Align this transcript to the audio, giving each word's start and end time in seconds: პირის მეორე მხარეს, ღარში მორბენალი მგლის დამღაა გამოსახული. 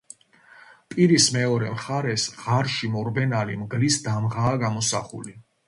პირის 0.93 1.27
მეორე 1.35 1.69
მხარეს, 1.73 2.25
ღარში 2.47 2.91
მორბენალი 2.97 3.61
მგლის 3.63 4.01
დამღაა 4.11 4.59
გამოსახული. 4.69 5.39